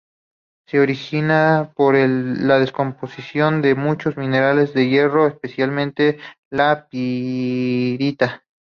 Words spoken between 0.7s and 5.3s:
origina por la descomposición de muchos minerales de hierro,